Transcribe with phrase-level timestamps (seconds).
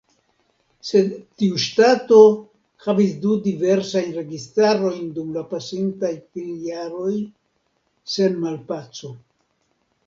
[0.91, 1.09] Sed
[1.41, 2.17] tiu ŝtato
[2.87, 7.15] havis du diversajn registarojn dum la pasintaj kvin jaroj,
[8.17, 9.17] sen malpaco.